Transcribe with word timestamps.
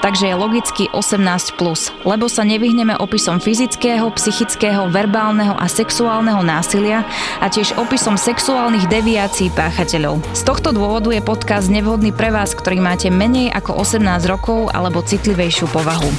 takže 0.00 0.30
je 0.30 0.34
logicky 0.34 0.84
18+, 0.92 1.58
plus, 1.58 1.90
lebo 2.06 2.30
sa 2.30 2.46
nevyhneme 2.46 2.94
opisom 2.98 3.42
fyzického, 3.42 4.08
psychického, 4.14 4.88
verbálneho 4.88 5.56
a 5.56 5.66
sexuálneho 5.66 6.40
násilia 6.44 7.04
a 7.42 7.46
tiež 7.50 7.74
opisom 7.76 8.14
sexuálnych 8.14 8.86
deviácií 8.86 9.50
páchateľov. 9.52 10.22
Z 10.32 10.42
tohto 10.46 10.70
dôvodu 10.70 11.10
je 11.10 11.22
podcast 11.24 11.68
nevhodný 11.68 12.14
pre 12.14 12.30
vás, 12.30 12.54
ktorý 12.54 12.78
máte 12.78 13.10
menej 13.10 13.50
ako 13.50 13.82
18 13.82 14.04
rokov 14.30 14.70
alebo 14.70 15.02
citlivejšiu 15.02 15.66
povahu. 15.70 16.10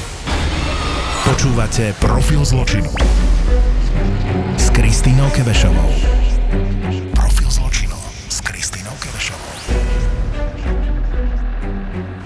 Počúvate 1.30 1.94
Profil 2.02 2.42
zločinu 2.42 2.90
s 4.58 4.66
Kristínou 4.76 5.30
Kebešovou. 5.32 6.19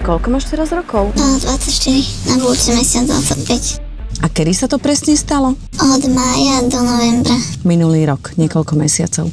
Koľko 0.04 0.26
máš 0.28 0.52
teraz 0.52 0.68
rokov? 0.68 1.16
No, 1.16 1.24
24, 1.40 2.28
na 2.28 2.36
budúci 2.36 2.76
mesiac 2.76 3.08
25. 3.08 3.80
A 4.20 4.28
kedy 4.28 4.52
sa 4.52 4.68
to 4.68 4.76
presne 4.76 5.16
stalo? 5.16 5.56
Od 5.74 6.02
mája 6.06 6.60
do 6.68 6.78
novembra. 6.78 7.34
Minulý 7.62 8.04
rok, 8.04 8.36
niekoľko 8.36 8.76
mesiacov. 8.76 9.32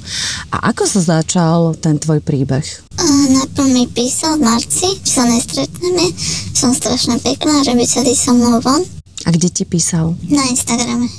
A 0.49 0.71
ako 0.71 0.83
sa 0.87 1.19
začal 1.19 1.75
ten 1.75 1.99
tvoj 1.99 2.19
príbeh? 2.19 2.63
A 2.95 3.03
najprv 3.03 3.67
mi 3.67 3.83
písal 3.85 4.39
v 4.39 4.47
marci, 4.47 4.95
že 5.03 5.11
sa 5.11 5.23
nestretneme. 5.23 6.07
Som 6.51 6.71
strašne 6.71 7.19
pekná, 7.19 7.61
že 7.61 7.75
by 7.75 7.83
chceli 7.83 8.15
so 8.15 8.31
mnou 8.31 8.57
von 8.59 8.81
A 9.23 9.29
kde 9.29 9.51
ti 9.51 9.63
písal? 9.63 10.15
na 10.27 10.47
Instagrame. 10.47 11.11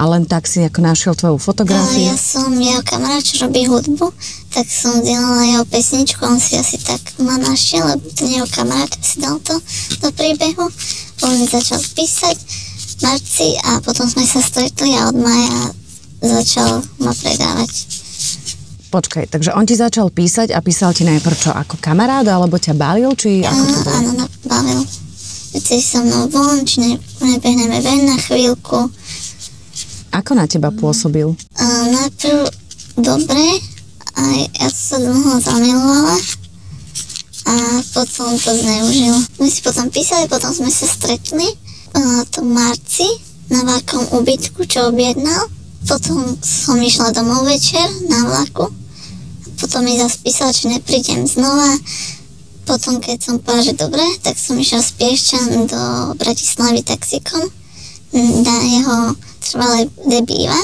A 0.00 0.08
len 0.08 0.24
tak 0.24 0.48
si 0.48 0.64
ako 0.64 0.80
našiel 0.80 1.12
tvoju 1.12 1.36
fotografiu? 1.36 2.08
ja 2.08 2.16
som 2.16 2.48
jeho 2.56 2.80
kamarát, 2.80 3.20
čo 3.20 3.44
robí 3.44 3.68
hudbu, 3.68 4.08
tak 4.48 4.64
som 4.64 5.04
zdieľala 5.04 5.44
jeho 5.44 5.64
pesničku, 5.68 6.20
on 6.24 6.40
si 6.40 6.56
asi 6.56 6.80
tak 6.80 7.00
ma 7.20 7.36
našiel, 7.36 7.84
lebo 7.84 8.08
ten 8.16 8.32
jeho 8.32 8.48
kamarát 8.48 8.88
si 9.04 9.20
dal 9.20 9.36
to 9.44 9.60
do 10.00 10.08
príbehu. 10.16 10.64
On 11.22 11.32
mi 11.36 11.44
začal 11.44 11.76
písať 11.76 12.36
v 12.36 12.92
marci 13.04 13.48
a 13.68 13.84
potom 13.84 14.08
sme 14.08 14.24
sa 14.24 14.40
stretli 14.40 14.96
a 14.96 15.12
od 15.12 15.16
maja 15.20 15.76
začal 16.24 16.80
ma 17.02 17.12
predávať. 17.12 18.02
Počkaj, 18.92 19.24
takže 19.32 19.56
on 19.56 19.64
ti 19.64 19.72
začal 19.72 20.12
písať 20.12 20.52
a 20.52 20.60
písal 20.60 20.92
ti 20.92 21.08
najprv 21.08 21.36
čo, 21.36 21.50
ako 21.52 21.80
kamarát, 21.80 22.28
alebo 22.28 22.60
ťa 22.60 22.76
balil, 22.76 23.16
či 23.16 23.40
ako 23.40 23.64
to 23.64 23.80
bolo? 23.88 23.96
áno, 23.96 24.10
no, 24.20 24.24
bavil. 24.44 24.84
Chceš 25.52 25.82
so 25.84 26.00
mnou 26.04 26.28
von, 26.28 26.60
či 26.64 26.80
ne, 26.80 26.92
nebehneme 27.24 27.80
ven 27.80 28.08
na 28.08 28.16
chvíľku. 28.20 28.92
Ako 30.12 30.36
na 30.36 30.44
teba 30.44 30.68
pôsobil? 30.68 31.32
A 31.56 31.66
najprv 31.88 32.44
dobre, 33.00 33.44
aj 34.12 34.38
ja 34.60 34.68
sa 34.68 35.00
dlho 35.00 35.40
zamilovala 35.40 36.16
a 37.48 37.54
potom 37.96 38.36
to 38.36 38.52
zneužil. 38.52 39.16
My 39.40 39.48
si 39.48 39.64
potom 39.64 39.88
písali, 39.88 40.28
potom 40.28 40.52
sme 40.52 40.68
sa 40.68 40.86
stretli 40.86 41.48
to 42.28 42.40
v 42.44 42.48
marci 42.52 43.08
na 43.48 43.64
veľkom 43.64 44.16
ubytku, 44.20 44.64
čo 44.68 44.92
objednal. 44.92 45.48
Potom 45.88 46.38
som 46.40 46.78
išla 46.78 47.10
domov 47.16 47.48
večer 47.48 47.84
na 48.06 48.28
vlaku. 48.28 48.70
Potom 49.58 49.84
mi 49.84 49.98
zase 49.98 50.22
písal, 50.22 50.54
či 50.54 50.70
neprídem 50.70 51.26
znova. 51.26 51.76
Potom, 52.62 53.02
keď 53.02 53.18
som 53.18 53.34
povedala, 53.42 53.66
že 53.66 53.74
dobre, 53.74 54.04
tak 54.22 54.38
som 54.38 54.54
išla 54.54 54.78
z 54.78 54.90
Piešťan 54.94 55.66
do 55.66 55.82
Bratislavy 56.14 56.86
taxikom 56.86 57.50
na 58.14 58.56
jeho 58.70 58.96
trvalé, 59.42 59.90
kde 60.06 60.18
býva. 60.22 60.60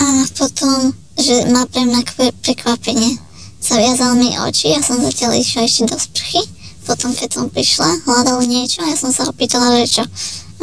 A 0.00 0.04
potom, 0.34 0.92
že 1.14 1.46
má 1.54 1.66
pre 1.70 1.86
mňa 1.86 2.02
prekvapenie. 2.42 3.16
Zaviazal 3.60 4.16
mi 4.16 4.32
oči, 4.34 4.72
ja 4.72 4.80
som 4.80 4.98
zatiaľ 4.98 5.36
išla 5.36 5.68
ešte 5.68 5.86
do 5.86 5.96
sprchy. 6.00 6.42
Potom, 6.88 7.12
keď 7.12 7.28
som 7.30 7.46
prišla, 7.52 8.08
hľadal 8.08 8.40
niečo 8.48 8.82
ja 8.82 8.96
som 8.96 9.12
sa 9.12 9.28
opýtala, 9.28 9.78
že 9.84 10.00
čo, 10.00 10.04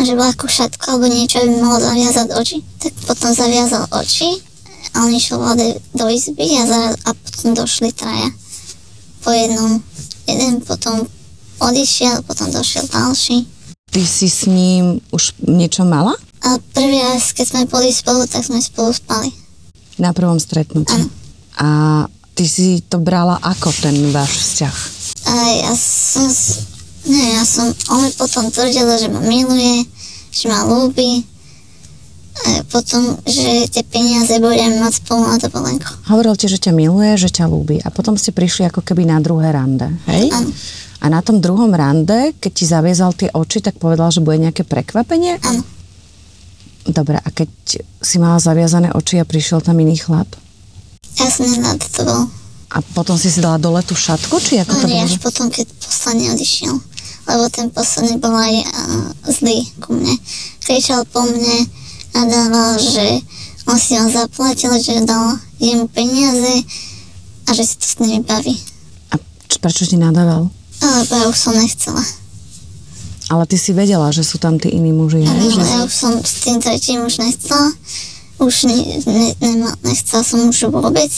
že 0.01 0.17
bola 0.17 0.33
kušatko 0.33 0.97
alebo 0.97 1.07
niečo, 1.07 1.39
aby 1.39 1.61
mohol 1.61 1.79
zaviazať 1.79 2.27
oči. 2.33 2.57
Tak 2.81 2.93
potom 3.05 3.29
zaviazal 3.31 3.85
oči 3.93 4.29
a 4.97 5.05
on 5.05 5.13
išiel 5.13 5.37
vode 5.37 5.77
do 5.93 6.05
izby 6.09 6.57
a, 6.57 6.65
za, 6.65 6.81
a 7.05 7.09
potom 7.13 7.53
došli 7.53 7.93
traja. 7.93 8.29
Po 9.21 9.29
jednom. 9.29 9.77
Jeden 10.27 10.59
potom 10.65 11.05
odišiel, 11.61 12.25
potom 12.25 12.49
došiel 12.51 12.83
ďalší. 12.89 13.45
Ty 13.87 14.01
si 14.03 14.27
s 14.27 14.45
ním 14.49 14.99
už 15.15 15.37
niečo 15.47 15.87
mala? 15.87 16.17
A 16.47 16.55
prvý 16.71 17.03
raz, 17.03 17.35
keď 17.35 17.45
sme 17.51 17.61
boli 17.67 17.91
spolu, 17.91 18.23
tak 18.23 18.47
sme 18.47 18.63
spolu 18.63 18.95
spali. 18.95 19.35
Na 19.99 20.15
prvom 20.15 20.39
stretnutí? 20.39 20.95
Áno. 20.95 21.11
A 21.59 21.67
ty 22.37 22.47
si 22.47 22.79
to 22.87 23.03
brala 23.03 23.35
ako 23.43 23.73
ten 23.75 24.15
váš 24.15 24.31
vzťah? 24.31 24.75
A 25.27 25.33
ja 25.67 25.73
som, 25.75 26.23
nie, 27.03 27.35
ja 27.35 27.43
som, 27.43 27.67
on 27.91 28.07
mi 28.07 28.11
potom 28.15 28.47
tvrdil, 28.47 28.87
že 28.95 29.11
ma 29.11 29.19
miluje, 29.19 29.83
že 30.31 30.47
ma 30.47 30.63
ľúbi. 30.63 31.27
A 32.37 32.61
potom, 32.69 33.17
že 33.25 33.65
tie 33.73 33.81
peniaze 33.81 34.37
budem 34.37 34.77
mať 34.77 35.01
spolu 35.03 35.25
na 35.25 35.41
dovolenku. 35.41 35.89
Hovoril 36.07 36.37
ti, 36.37 36.45
že 36.45 36.61
ťa 36.61 36.71
miluje, 36.71 37.17
že 37.17 37.33
ťa 37.33 37.49
ľúbi 37.49 37.81
a 37.81 37.89
potom 37.89 38.13
ste 38.15 38.29
prišli 38.31 38.69
ako 38.69 38.85
keby 38.85 39.09
na 39.09 39.17
druhé 39.17 39.49
rande, 39.51 39.89
hej? 40.05 40.29
Áno. 40.29 40.53
A 41.01 41.05
na 41.09 41.25
tom 41.25 41.41
druhom 41.41 41.73
rande, 41.73 42.37
keď 42.37 42.51
ti 42.53 42.65
zaviezal 42.69 43.11
tie 43.17 43.33
oči, 43.33 43.61
tak 43.65 43.81
povedal, 43.81 44.13
že 44.13 44.21
bude 44.21 44.37
nejaké 44.37 44.65
prekvapenie? 44.65 45.41
Áno. 45.41 45.65
Dobre, 46.87 47.19
a 47.19 47.29
keď 47.29 47.49
si 47.99 48.15
mala 48.17 48.39
zaviazané 48.39 48.95
oči 48.95 49.19
a 49.19 49.27
prišiel 49.27 49.59
tam 49.59 49.75
iný 49.83 49.99
chlap? 49.99 50.27
Ja 51.19 51.27
som 51.27 51.43
nenadtoval. 51.49 52.31
A 52.67 52.77
potom 52.95 53.15
si 53.15 53.27
si 53.27 53.39
dala 53.39 53.59
dole 53.59 53.79
tú 53.83 53.95
šatku, 53.95 54.39
či 54.39 54.59
ako 54.59 54.71
No 54.71 54.79
to 54.83 54.87
nie, 54.87 55.03
bolo? 55.03 55.07
až 55.07 55.15
potom, 55.19 55.45
keď 55.47 55.65
posledný 55.79 56.25
odišiel. 56.35 56.75
Lebo 57.27 57.43
ten 57.51 57.67
posledný 57.71 58.15
bol 58.19 58.31
aj 58.31 58.55
uh, 58.63 59.07
zlý 59.27 59.67
ku 59.83 59.95
mne. 59.95 60.15
Kričal 60.63 61.03
po 61.07 61.27
mne, 61.27 61.67
nadával, 62.15 62.79
že 62.79 63.19
on 63.67 63.75
si 63.75 63.99
ho 63.99 64.07
zaplatil, 64.07 64.71
že 64.79 65.03
dal 65.03 65.35
jemu 65.59 65.91
peniaze 65.91 66.63
a 67.47 67.49
že 67.51 67.63
si 67.67 67.75
to 67.75 67.85
s 67.87 67.95
nimi 67.99 68.23
baví. 68.23 68.55
A 69.11 69.19
prečo 69.59 69.83
ti 69.83 69.99
nadával? 69.99 70.47
Lebo 70.79 71.13
ja 71.19 71.25
už 71.27 71.35
som 71.35 71.51
nechcela. 71.51 71.99
Ale 73.27 73.43
ty 73.43 73.59
si 73.59 73.75
vedela, 73.75 74.07
že 74.09 74.23
sú 74.23 74.37
tam 74.37 74.55
tí 74.55 74.71
iní 74.71 74.91
muži, 74.91 75.19
hej? 75.19 75.51
Že... 75.51 75.61
ja 75.61 75.79
už 75.83 75.93
som 75.93 76.13
s 76.15 76.33
tým 76.41 76.57
tretím 76.57 77.03
už 77.03 77.19
nechcela. 77.19 77.75
Už 78.37 78.69
ne, 78.69 78.77
ne, 79.03 79.27
nema, 79.41 79.73
nechcela 79.83 80.21
som 80.21 80.39
už 80.45 80.69
vôbec. 80.69 81.09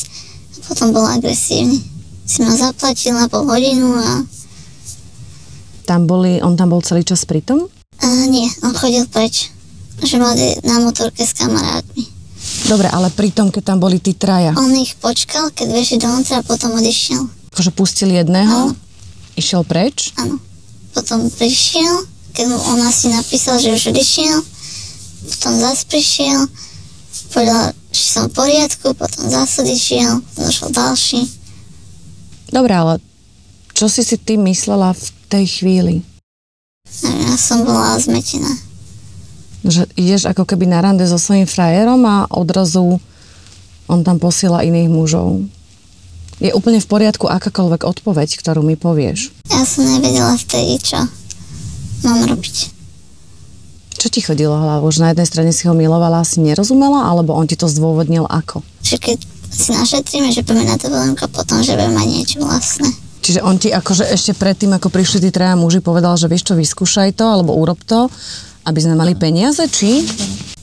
Potom 0.66 0.90
bol 0.90 1.03
agresívny. 1.03 1.78
Si 2.24 2.42
ma 2.42 2.53
zaplatila 2.53 3.28
pol 3.28 3.46
hodinu 3.46 3.94
a, 3.94 4.24
Tam 5.84 6.06
boli, 6.06 6.38
on 6.38 6.53
tam 6.53 6.69
bol 6.69 6.81
celý 6.81 7.02
čas 7.02 7.25
pri 7.25 7.42
tom? 7.42 7.66
a 8.00 8.06
nie, 8.25 8.48
on 8.64 8.72
chodil 8.72 9.03
preč. 9.06 9.52
Že 10.00 10.16
boli 10.18 10.46
na 10.64 10.80
motorke 10.80 11.19
s 11.19 11.36
kamarátmi. 11.36 12.08
Dobre, 12.66 12.88
ale 12.88 13.12
pri 13.12 13.30
tom, 13.30 13.52
keď 13.52 13.64
tam 13.66 13.78
boli 13.78 14.00
tí 14.00 14.16
traja, 14.16 14.56
On 14.56 14.72
ich 14.72 14.96
počkal, 14.96 15.52
keď 15.52 15.68
vešli 15.68 15.98
dovnútra 16.00 16.40
a 16.40 16.48
potom 16.48 16.72
odišiel. 16.72 17.28
akože 17.52 17.72
pustil 17.74 18.09
jedného, 18.09 18.72
Áno. 18.72 18.78
išiel 19.36 19.68
preč, 19.68 20.16
Áno. 20.16 20.40
Potom 20.94 21.30
prišiel, 21.30 22.06
keď 22.34 22.46
mu 22.50 22.58
on 22.58 22.80
asi 22.86 23.14
napísal, 23.14 23.62
že 23.62 23.74
už 23.74 23.94
odišiel. 23.94 24.38
Potom 25.30 25.54
zase 25.60 25.84
prišiel, 25.86 26.40
povedal, 27.30 27.76
že 27.92 28.04
som 28.04 28.24
v 28.30 28.34
poriadku, 28.34 28.96
potom 28.96 29.30
zase 29.30 29.62
odišiel, 29.62 30.24
došiel 30.40 30.70
ďalší. 30.72 31.22
Dobre, 32.50 32.74
ale 32.74 32.94
čo 33.78 33.86
si 33.88 34.02
si 34.02 34.18
ty 34.18 34.36
myslela 34.36 34.98
v 34.98 35.06
tej 35.30 35.46
chvíli? 35.46 35.96
Ja 37.06 37.38
som 37.38 37.62
bola 37.63 37.96
zmetená. 38.02 38.50
Že 39.62 39.86
ideš 39.94 40.25
ako 40.25 40.48
keby 40.48 40.66
na 40.66 40.81
rande 40.81 41.06
so 41.06 41.22
svojím 41.22 41.46
frajerom 41.46 42.02
a 42.08 42.25
odrazu 42.31 42.98
on 43.86 44.02
tam 44.02 44.18
posiela 44.18 44.66
iných 44.66 44.90
mužov. 44.90 45.46
Je 46.39 46.56
úplne 46.56 46.80
v 46.80 46.88
poriadku 46.88 47.27
akákoľvek 47.27 47.83
odpoveď, 47.83 48.39
ktorú 48.39 48.63
mi 48.63 48.80
povieš. 48.80 49.36
Ja 49.51 49.68
som 49.68 49.83
nevedela 49.83 50.39
vtedy, 50.39 50.80
čo 50.80 51.03
mám 52.07 52.24
robiť. 52.31 52.71
Čo 54.00 54.07
ti 54.07 54.24
chodilo 54.24 54.56
hlavou? 54.56 54.88
Že 54.88 55.03
na 55.03 55.09
jednej 55.12 55.27
strane 55.27 55.51
si 55.51 55.68
ho 55.68 55.75
milovala 55.75 56.24
a 56.24 56.27
si 56.27 56.39
nerozumela, 56.39 57.12
alebo 57.12 57.36
on 57.36 57.44
ti 57.44 57.59
to 57.59 57.68
zdôvodnil 57.68 58.24
ako? 58.24 58.63
Že 58.88 58.95
keď 59.03 59.18
si 59.51 59.75
našetríme, 59.75 60.31
že 60.31 60.47
poďme 60.47 60.71
na 60.71 60.80
dovolenku 60.80 61.27
a 61.27 61.30
potom, 61.30 61.59
že 61.59 61.75
budeme 61.75 62.00
mať 62.00 62.07
niečo 62.07 62.38
vlastné. 62.39 62.88
Čiže 63.19 63.44
on 63.44 63.59
ti 63.59 63.75
akože 63.75 64.07
ešte 64.07 64.31
predtým, 64.31 64.71
ako 64.71 64.88
prišli 64.88 65.27
tí 65.27 65.30
traja 65.36 65.59
muži, 65.59 65.83
povedal, 65.83 66.15
že 66.15 66.31
vieš 66.31 66.47
čo, 66.47 66.56
vyskúšaj 66.56 67.19
to, 67.19 67.27
alebo 67.27 67.51
urob 67.51 67.83
to, 67.83 68.07
aby 68.63 68.80
sme 68.80 68.95
mali 68.95 69.19
peniaze, 69.19 69.59
či? 69.68 70.07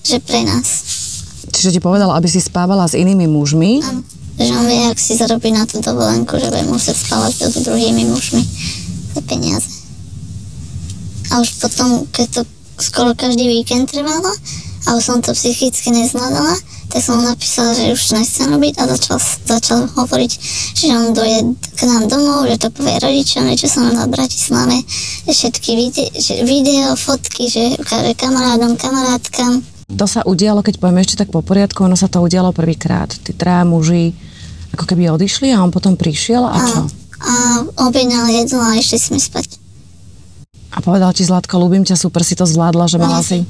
Že 0.00 0.16
pre 0.24 0.40
nás. 0.48 0.88
Čiže 1.52 1.76
ti 1.76 1.80
povedal, 1.84 2.08
aby 2.16 2.24
si 2.32 2.40
spávala 2.40 2.88
s 2.88 2.96
inými 2.96 3.28
mužmi, 3.28 3.84
Áno. 3.84 4.00
Že 4.36 4.52
on 4.52 4.68
vie, 4.68 4.84
ak 4.92 5.00
si 5.00 5.16
zarobí 5.16 5.48
na 5.48 5.64
tú 5.64 5.80
dovolenku, 5.80 6.36
že 6.36 6.52
bude 6.52 6.68
musieť 6.68 6.96
spávať 7.08 7.48
s 7.48 7.64
druhými 7.64 8.04
mužmi 8.12 8.44
za 9.16 9.20
peniaze. 9.24 9.70
A 11.32 11.40
už 11.40 11.56
potom, 11.58 12.04
keď 12.12 12.26
to 12.30 12.40
skoro 12.78 13.16
každý 13.16 13.48
víkend 13.48 13.88
trvalo 13.90 14.30
a 14.86 14.88
už 14.94 15.02
som 15.02 15.18
to 15.24 15.32
psychicky 15.32 15.90
nezvládala, 15.90 16.54
tak 16.86 17.02
som 17.02 17.18
mu 17.18 17.26
napísala, 17.26 17.74
že 17.74 17.90
už 17.90 18.14
nechcem 18.14 18.46
robiť 18.46 18.78
a 18.78 18.82
začal, 18.86 19.18
začal 19.42 19.78
hovoriť, 19.90 20.32
že 20.78 20.86
on 20.94 21.10
dojde 21.10 21.58
k 21.74 21.80
nám 21.82 22.06
domov, 22.06 22.46
že 22.46 22.62
to 22.62 22.68
povie 22.70 22.94
rodičom, 23.02 23.50
čo 23.58 23.66
som 23.66 23.90
na 23.90 24.06
Bratislave, 24.06 24.86
všetky 25.26 25.70
video, 25.74 26.06
že 26.14 26.46
video, 26.46 26.94
fotky, 26.94 27.50
že 27.50 27.74
ukáže 27.82 28.14
kamarádom, 28.14 28.78
kamarátkam. 28.78 29.66
To 29.86 30.06
sa 30.06 30.22
udialo, 30.26 30.62
keď 30.62 30.78
povieme 30.78 31.02
ešte 31.02 31.18
tak 31.26 31.34
po 31.34 31.42
poriadku, 31.42 31.82
ono 31.82 31.98
sa 31.98 32.06
to 32.06 32.22
udialo 32.22 32.54
prvýkrát. 32.54 33.10
Tí 33.10 33.34
traja 33.34 33.66
muži 33.66 34.14
ako 34.76 34.84
keby 34.84 35.08
odišli 35.08 35.48
a 35.56 35.64
on 35.64 35.72
potom 35.72 35.96
prišiel 35.96 36.44
a 36.44 36.56
čo? 36.60 36.80
A, 36.84 36.92
a 37.24 37.32
objednal 37.88 38.28
jedlo 38.28 38.60
a 38.60 38.76
išli 38.76 39.00
sme 39.00 39.16
spať. 39.16 39.56
A 40.76 40.84
povedal 40.84 41.16
ti 41.16 41.24
Zlatko, 41.24 41.56
ľúbim 41.56 41.88
ťa, 41.88 41.96
super 41.96 42.20
si 42.20 42.36
to 42.36 42.44
zvládla, 42.44 42.84
že 42.84 43.00
mala 43.00 43.24
si... 43.24 43.40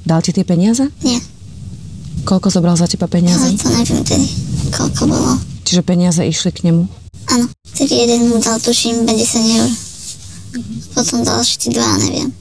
Dal 0.00 0.24
ti 0.24 0.32
tie 0.32 0.48
peniaze? 0.48 0.88
Nie, 1.04 1.20
Koľko 2.24 2.48
zobral 2.48 2.72
za 2.76 2.88
teba 2.88 3.04
ale 3.04 3.20
peniazy? 3.20 3.52
to 3.60 3.68
neviem 3.68 4.00
tedy, 4.00 4.28
koľko 4.72 5.02
bolo. 5.04 5.36
Čiže 5.68 5.84
peniaze 5.84 6.24
išli 6.24 6.50
k 6.56 6.72
nemu. 6.72 6.88
Áno, 7.28 7.52
tak 7.76 7.88
jeden 7.92 8.32
mu 8.32 8.40
dal 8.40 8.56
tuším 8.56 9.04
50 9.04 9.56
eur. 9.60 9.68
Potom 10.96 11.20
ďalší 11.20 11.68
dva, 11.70 12.00
neviem. 12.00 12.32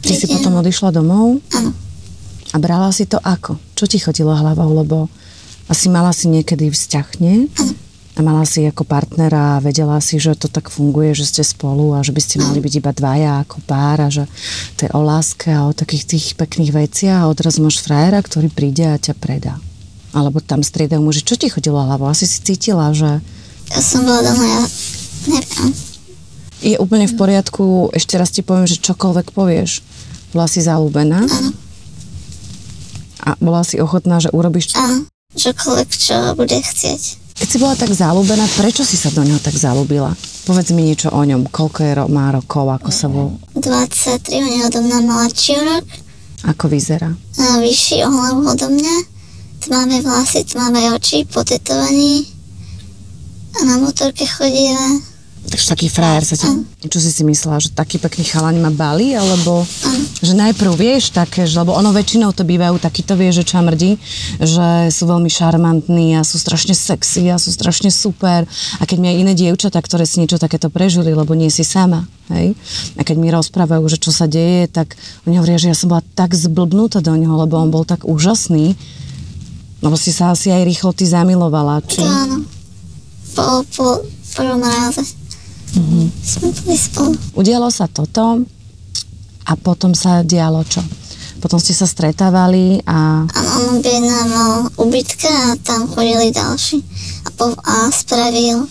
Ty 0.00 0.12
si 0.16 0.24
potom 0.30 0.56
odišla 0.56 0.96
domov 0.96 1.44
Áno, 1.52 1.76
a 2.50 2.56
brala 2.56 2.88
si 2.88 3.04
to 3.04 3.20
ako? 3.20 3.60
Čo 3.76 3.84
ti 3.84 4.00
chodilo 4.00 4.32
hlavou, 4.32 4.70
lebo 4.80 5.12
asi 5.70 5.86
mala 5.86 6.10
si 6.10 6.26
niekedy 6.26 6.66
vzťah, 6.66 7.08
nie? 7.22 7.46
A 8.18 8.26
mala 8.26 8.42
si 8.42 8.66
ako 8.66 8.82
partnera 8.82 9.56
a 9.56 9.62
vedela 9.62 10.02
si, 10.02 10.18
že 10.18 10.34
to 10.34 10.50
tak 10.50 10.66
funguje, 10.66 11.14
že 11.14 11.30
ste 11.30 11.42
spolu 11.46 11.94
a 11.94 12.02
že 12.02 12.10
by 12.10 12.18
ste 12.18 12.42
mali 12.42 12.58
byť 12.58 12.74
iba 12.82 12.90
dvaja 12.90 13.46
ako 13.46 13.62
pár 13.70 14.02
a 14.02 14.08
že 14.10 14.26
to 14.74 14.84
je 14.84 14.90
o 14.90 15.00
láske 15.00 15.48
a 15.54 15.70
o 15.70 15.72
takých 15.72 16.04
tých 16.10 16.26
pekných 16.34 16.74
veciach 16.74 17.22
a 17.22 17.30
odraz 17.30 17.62
máš 17.62 17.78
frajera, 17.78 18.18
ktorý 18.18 18.50
príde 18.50 18.82
a 18.82 18.98
ťa 18.98 19.14
predá. 19.14 19.62
Alebo 20.10 20.42
tam 20.42 20.66
striedajú 20.66 20.98
muži. 20.98 21.22
Čo 21.22 21.38
ti 21.38 21.46
chodilo 21.46 21.78
hlavou? 21.78 22.10
Asi 22.10 22.26
si 22.26 22.42
cítila, 22.42 22.90
že 22.90 23.22
ja 23.70 23.78
som 23.78 24.02
bola 24.02 24.26
doma, 24.26 24.42
ja 24.42 24.62
neviem. 25.30 25.70
je 26.58 26.76
úplne 26.82 27.06
v 27.06 27.14
poriadku, 27.14 27.94
ešte 27.94 28.18
raz 28.18 28.34
ti 28.34 28.42
poviem, 28.42 28.66
že 28.66 28.82
čokoľvek 28.82 29.30
povieš. 29.30 29.86
Bola 30.34 30.50
si 30.50 30.58
zalúbená 30.58 31.22
Áno, 31.26 31.50
a 33.22 33.38
bola 33.38 33.62
si 33.62 33.78
ochotná, 33.78 34.18
že 34.18 34.34
urobíš 34.34 34.74
áno, 34.74 35.06
čokoľvek, 35.40 35.88
čo 35.88 36.16
bude 36.36 36.58
chcieť. 36.60 37.02
Keď 37.40 37.48
si 37.48 37.56
bola 37.56 37.72
tak 37.72 37.88
zalúbená, 37.88 38.44
prečo 38.60 38.84
si 38.84 39.00
sa 39.00 39.08
do 39.08 39.24
neho 39.24 39.40
tak 39.40 39.56
zalúbila? 39.56 40.12
Povedz 40.44 40.76
mi 40.76 40.84
niečo 40.84 41.08
o 41.08 41.24
ňom. 41.24 41.48
Koľko 41.48 41.78
je 41.80 41.92
má 42.12 42.28
rokov, 42.28 42.68
ako 42.68 42.90
sa 42.92 43.08
vol... 43.08 43.40
23, 43.56 44.28
on 44.44 44.52
je 44.52 44.60
odo 44.68 44.80
mňa 44.84 44.98
mladší 45.08 45.54
rok, 45.56 45.84
Ako 46.44 46.68
vyzerá? 46.68 47.08
a 47.40 47.60
vyšší 47.64 48.04
o 48.04 48.10
hlavu 48.12 48.44
odo 48.44 48.68
mňa, 48.68 48.96
tmavé 49.64 50.04
vlasy, 50.04 50.44
tmavé 50.44 50.92
oči, 50.92 51.24
potetovaný 51.24 52.28
a 53.56 53.64
na 53.64 53.74
motorke 53.80 54.28
chodíva. 54.28 55.09
Takže 55.40 55.66
taký 55.72 55.88
frajer 55.88 56.22
sa 56.28 56.36
ti... 56.36 56.46
Čo 56.80 57.00
si 57.00 57.12
si 57.12 57.24
myslela, 57.24 57.60
že 57.60 57.72
taký 57.72 58.00
pekný 58.00 58.24
chalaň 58.28 58.60
ma 58.60 58.72
bali, 58.72 59.12
alebo 59.12 59.64
že 60.20 60.32
najprv 60.36 60.72
vieš 60.76 61.12
také, 61.12 61.44
že, 61.48 61.60
lebo 61.60 61.76
ono 61.76 61.92
väčšinou 61.92 62.32
to 62.32 62.44
bývajú 62.44 62.80
takýto 62.80 63.16
vie, 63.16 63.32
že 63.32 63.44
čamrdi, 63.44 64.00
že 64.40 64.88
sú 64.88 65.04
veľmi 65.08 65.28
šarmantní 65.28 66.16
a 66.16 66.24
sú 66.24 66.40
strašne 66.40 66.72
sexy 66.76 67.28
a 67.32 67.40
sú 67.40 67.52
strašne 67.52 67.92
super. 67.92 68.48
A 68.80 68.82
keď 68.84 68.96
mi 69.00 69.12
aj 69.12 69.16
iné 69.16 69.32
dievčatá, 69.32 69.80
ktoré 69.80 70.08
si 70.08 70.20
niečo 70.20 70.40
takéto 70.40 70.72
prežili, 70.72 71.12
lebo 71.12 71.32
nie 71.36 71.52
si 71.52 71.64
sama, 71.64 72.08
hej? 72.32 72.56
A 72.96 73.04
keď 73.04 73.16
mi 73.20 73.28
rozprávajú, 73.28 73.84
že 73.92 74.00
čo 74.00 74.12
sa 74.12 74.24
deje, 74.24 74.68
tak 74.68 74.96
oni 75.28 75.36
hovoria, 75.36 75.60
že 75.60 75.72
ja 75.72 75.76
som 75.76 75.92
bola 75.92 76.04
tak 76.16 76.32
zblbnutá 76.32 77.04
do 77.04 77.12
neho, 77.16 77.32
lebo 77.36 77.60
on 77.60 77.68
bol 77.68 77.84
tak 77.84 78.08
úžasný, 78.08 78.76
lebo 79.84 79.96
si 79.96 80.12
sa 80.12 80.32
asi 80.32 80.48
aj 80.52 80.64
rýchlo 80.64 80.96
ty 80.96 81.04
zamilovala, 81.04 81.84
či... 81.84 82.00
Áno, 82.04 82.44
po, 83.36 83.64
po 83.68 84.04
prvom 84.32 84.64
ráze. 84.64 85.19
Sme 86.22 86.54
boli 86.54 86.76
spolu. 86.78 87.12
Udialo 87.34 87.66
sa 87.74 87.90
toto 87.90 88.46
a 89.46 89.52
potom 89.58 89.90
sa 89.92 90.22
dialo 90.22 90.62
čo? 90.62 90.82
Potom 91.40 91.56
ste 91.56 91.72
sa 91.72 91.88
stretávali 91.88 92.84
a 92.84 93.24
A 93.26 93.40
on 93.58 93.80
objednával 93.80 94.68
ubytka 94.76 95.26
a 95.26 95.58
tam 95.58 95.88
chodili 95.88 96.30
ďalší. 96.30 96.84
A, 97.24 97.28
po, 97.32 97.56
a 97.64 97.88
spravil 97.88 98.68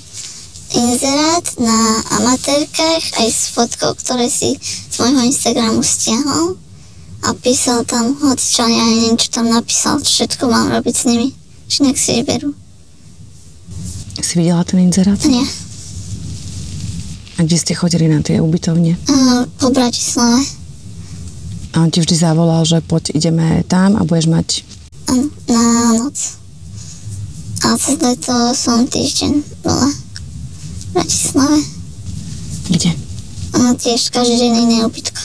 inzerát 0.78 1.46
na 1.58 1.78
amatérkach 2.22 3.04
aj 3.18 3.28
s 3.28 3.50
fotkou, 3.58 3.98
ktoré 3.98 4.30
si 4.30 4.54
z 4.62 4.96
môjho 5.02 5.26
Instagramu 5.26 5.82
stiahol 5.82 6.62
a 7.26 7.34
písal 7.36 7.84
tam, 7.90 8.16
hoď 8.22 8.38
čo, 8.38 8.64
ja 8.70 8.86
neviem, 8.86 9.18
čo 9.18 9.34
tam 9.34 9.50
napísal, 9.50 10.00
všetko 10.00 10.46
mám 10.48 10.70
robiť 10.72 10.96
s 10.96 11.04
nimi, 11.10 11.34
či 11.68 11.84
nech 11.84 11.98
si 11.98 12.22
vyberú. 12.22 12.54
si 14.22 14.34
videla 14.38 14.62
ten 14.64 14.80
inzerát? 14.80 15.20
Nie. 15.26 15.44
A 17.40 17.48
kde 17.48 17.56
ste 17.56 17.72
chodili 17.72 18.12
na 18.12 18.20
tie 18.20 18.44
ubytovne? 18.44 19.00
A 19.08 19.48
po 19.56 19.72
Bratislave, 19.72 20.44
A 21.72 21.88
on 21.88 21.90
ti 21.94 22.04
vždy 22.04 22.20
zavolal, 22.20 22.68
že 22.68 22.84
poď 22.84 23.16
ideme 23.16 23.64
tam 23.64 23.96
a 23.96 24.04
budeš 24.04 24.28
mať... 24.28 24.48
áno, 25.08 25.32
na 25.48 25.64
noc. 26.04 26.36
A 27.64 27.80
cez 27.80 27.96
leto 27.96 28.36
som 28.52 28.84
týždeň 28.84 29.64
bola 29.64 29.88
v 29.88 30.86
Bratislave. 30.92 31.60
Kde? 32.76 32.92
A 33.56 33.72
tiež 33.72 34.12
každý 34.12 34.36
deň 34.36 34.54
iné 34.68 34.78
ubytko. 34.84 35.24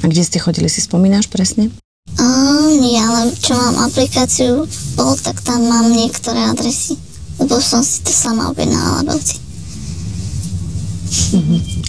A 0.00 0.08
kde 0.08 0.24
ste 0.24 0.40
chodili, 0.40 0.72
si 0.72 0.80
spomínaš 0.80 1.28
presne? 1.28 1.68
Um, 2.16 2.80
ja 2.80 3.04
len 3.12 3.28
čo 3.36 3.52
mám 3.52 3.92
aplikáciu 3.92 4.64
bol, 4.96 5.12
tak 5.20 5.44
tam 5.44 5.68
mám 5.68 5.92
niektoré 5.92 6.48
adresy. 6.48 6.96
Lebo 7.36 7.60
som 7.60 7.84
si 7.84 8.00
to 8.00 8.14
sama 8.14 8.48
objednala 8.48 9.04
belci. 9.04 9.43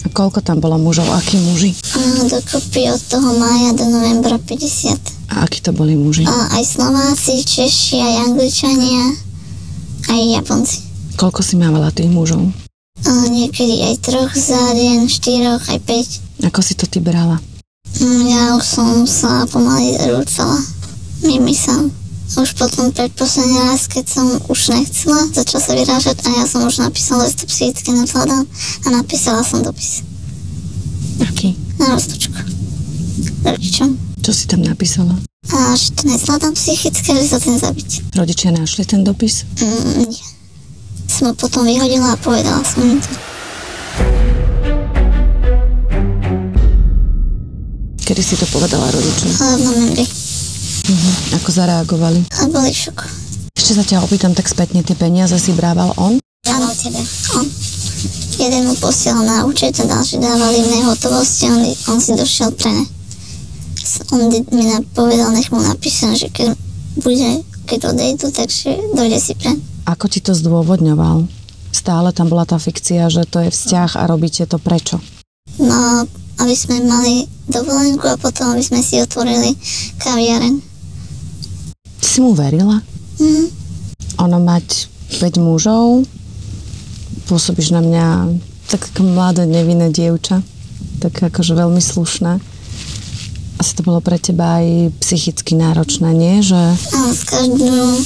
A 0.06 0.08
koľko 0.10 0.42
tam 0.42 0.62
bolo 0.62 0.78
mužov? 0.78 1.10
Akí 1.10 1.38
muži? 1.38 1.74
A 1.98 2.00
dokopy 2.30 2.90
od 2.90 3.02
toho 3.10 3.30
mája 3.38 3.74
do 3.74 3.86
novembra 3.90 4.38
50. 4.38 5.34
A 5.34 5.44
akí 5.44 5.62
to 5.62 5.74
boli 5.74 5.98
muži? 5.98 6.26
A 6.30 6.58
aj 6.58 6.64
Slováci, 6.64 7.42
Češi, 7.42 7.98
aj 7.98 8.16
Angličania, 8.30 9.04
aj 10.10 10.22
Japonci. 10.38 10.78
Koľko 11.18 11.42
si 11.42 11.56
mávala 11.58 11.90
tých 11.90 12.10
mužov? 12.10 12.46
A 13.06 13.12
niekedy 13.28 13.82
aj 13.92 13.96
troch 14.02 14.34
za 14.34 14.74
deň, 14.74 15.10
štyroch, 15.10 15.64
aj 15.68 15.80
päť. 15.84 16.10
Ako 16.46 16.60
si 16.62 16.78
to 16.78 16.86
ty 16.86 17.02
brala? 17.02 17.42
Mm, 18.02 18.24
Ja 18.28 18.42
už 18.56 18.64
som 18.64 18.90
sa 19.08 19.48
pomaly 19.50 19.96
rúcala. 20.06 20.60
Mimi 21.24 21.56
som. 21.56 21.90
Už 22.26 22.58
potom 22.58 22.90
predposledný 22.90 23.70
raz, 23.70 23.86
keď 23.86 24.06
som 24.10 24.26
už 24.50 24.74
nechcela, 24.74 25.30
začala 25.30 25.62
sa 25.62 25.72
vyrážať 25.78 26.18
a 26.26 26.30
ja 26.42 26.46
som 26.50 26.66
už 26.66 26.82
napísala, 26.82 27.30
to 27.30 27.46
psychicky 27.46 27.94
nezvládam 27.94 28.50
a 28.84 28.88
napísala 28.90 29.46
som 29.46 29.62
dopis 29.62 30.02
Aký? 31.22 31.54
na 31.78 31.94
rozlučku 31.94 32.36
rodičom. 33.46 33.96
Čo 34.26 34.32
si 34.34 34.50
tam 34.50 34.66
napísala? 34.66 35.14
A 35.54 35.78
že 35.78 35.94
to 35.94 36.10
nezvládam 36.10 36.58
psychicky, 36.58 37.14
že 37.14 37.30
sa 37.30 37.38
chcem 37.38 37.62
zabiť. 37.62 38.18
Rodičia 38.18 38.50
našli 38.50 38.84
ten 38.90 39.06
dopis? 39.06 39.46
Mm, 39.62 40.10
nie. 40.10 40.24
Som 41.06 41.30
ho 41.30 41.34
potom 41.38 41.62
vyhodila 41.64 42.18
a 42.18 42.20
povedala 42.20 42.66
som 42.66 42.82
im 42.82 42.98
to. 42.98 43.14
Kedy 48.06 48.22
si 48.22 48.36
to 48.38 48.46
povedala 48.50 48.90
rodičom? 48.90 49.30
V 49.30 49.62
novembri. 49.62 50.06
Ako 51.42 51.50
zareagovali? 51.50 52.30
A 52.38 52.46
boli 52.46 52.70
v 52.70 52.78
šoku. 52.78 53.06
Ešte 53.58 53.74
sa 53.74 53.84
ťa 53.84 54.06
opýtam 54.06 54.38
tak 54.38 54.46
spätne, 54.46 54.86
tie 54.86 54.94
peniaze 54.94 55.34
si 55.42 55.50
brával 55.56 55.90
on? 55.98 56.22
Áno, 56.46 56.70
tebe. 56.78 57.02
On. 57.34 57.46
Jeden 58.38 58.70
mu 58.70 58.76
posielal 58.78 59.26
na 59.26 59.38
účet 59.50 59.74
a 59.82 59.90
ďalší 59.90 60.22
dávali 60.22 60.62
iné 60.62 60.86
hotovosti, 60.86 61.50
on, 61.50 61.66
on 61.90 61.98
si 61.98 62.14
došiel 62.14 62.54
pre 62.54 62.70
ne. 62.70 62.86
On 64.14 64.30
mi 64.30 64.70
povedal, 64.94 65.34
nech 65.34 65.50
mu 65.50 65.64
napíšem, 65.64 66.14
že 66.14 66.30
keď 66.30 66.54
bude, 67.02 67.42
keď 67.66 67.96
odejdu, 67.96 68.28
takže 68.30 68.76
dojde 68.94 69.18
si 69.18 69.34
pre. 69.34 69.58
Ako 69.90 70.06
ti 70.06 70.22
to 70.22 70.38
zdôvodňoval? 70.38 71.26
Stále 71.74 72.14
tam 72.14 72.30
bola 72.30 72.46
tá 72.46 72.62
fikcia, 72.62 73.10
že 73.10 73.26
to 73.26 73.42
je 73.42 73.50
vzťah 73.50 73.98
a 73.98 74.04
robíte 74.06 74.46
to 74.46 74.62
prečo? 74.62 75.02
No, 75.58 76.06
aby 76.44 76.56
sme 76.56 76.84
mali 76.84 77.26
dovolenku 77.48 78.06
a 78.06 78.20
potom 78.20 78.54
aby 78.54 78.64
sme 78.64 78.84
si 78.84 79.00
otvorili 79.00 79.56
kaviaren. 79.98 80.75
Si 82.16 82.24
mu 82.24 82.32
verila? 82.32 82.80
Mhm. 83.20 83.44
Ono 84.24 84.40
mať 84.40 84.88
5 85.20 85.36
mužov, 85.36 86.08
pôsobíš 87.28 87.76
na 87.76 87.84
mňa 87.84 88.08
tak 88.72 88.88
ako 88.88 89.04
mladé, 89.04 89.44
nevinné 89.44 89.92
dievča, 89.92 90.40
tak 91.04 91.12
akože 91.20 91.60
veľmi 91.60 91.84
slušné. 91.84 92.40
Asi 93.60 93.72
to 93.76 93.84
bolo 93.84 94.00
pre 94.00 94.16
teba 94.16 94.64
aj 94.64 94.96
psychicky 95.04 95.60
náročné, 95.60 96.16
nie? 96.16 96.40
Že 96.40 96.80
A 96.96 97.00
s 97.12 97.28
každú, 97.28 98.00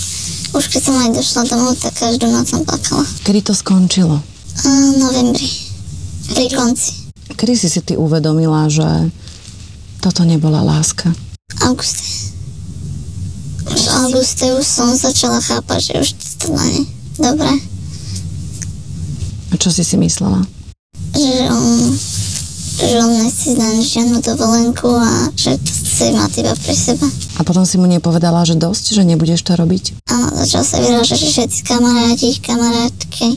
Už 0.58 0.66
keď 0.74 0.82
som 0.90 0.98
aj 0.98 1.10
došla 1.14 1.42
domov, 1.46 1.78
tak 1.78 1.94
každú 1.94 2.34
noc 2.34 2.50
som 2.50 2.66
plakala. 2.66 3.06
Kedy 3.22 3.46
to 3.46 3.54
skončilo? 3.54 4.18
A 4.66 4.70
v 4.90 4.98
novembri. 4.98 5.50
Pri 6.34 6.50
konci. 6.50 7.14
Kedy 7.38 7.54
si 7.54 7.70
si 7.70 7.82
ty 7.86 7.94
uvedomila, 7.94 8.66
že 8.74 9.14
toto 10.02 10.26
nebola 10.26 10.66
láska? 10.66 11.14
V 11.54 11.62
auguste. 11.62 12.19
Auguste 14.00 14.48
už 14.56 14.64
som 14.64 14.96
začala 14.96 15.44
chápať, 15.44 15.92
že 15.92 15.94
už 16.00 16.10
to 16.40 16.56
nie 16.56 16.72
je 16.72 16.82
dobré. 17.20 17.52
A 19.52 19.54
čo 19.60 19.76
si 19.76 19.84
si 19.84 20.00
myslela? 20.00 20.48
Že 21.12 21.36
on, 21.52 21.68
že 22.80 22.96
on 22.96 23.12
nechce 23.20 23.52
dať 23.60 23.76
žiadnu 23.84 24.18
dovolenku 24.24 24.88
a 24.88 25.28
že 25.36 25.60
to 25.60 25.72
chce 25.76 26.16
mať 26.16 26.32
iba 26.40 26.54
pre 26.56 26.72
seba. 26.72 27.08
A 27.36 27.44
potom 27.44 27.68
si 27.68 27.76
mu 27.76 27.92
nepovedala, 27.92 28.48
že 28.48 28.56
dosť, 28.56 28.96
že 28.96 29.04
nebudeš 29.04 29.44
to 29.44 29.60
robiť? 29.60 30.08
Áno, 30.08 30.32
začal 30.32 30.64
sa 30.64 30.80
vyrážať, 30.80 31.20
že 31.20 31.28
všetci 31.36 31.60
kamaráti, 31.68 32.40
kamarátky, 32.40 33.28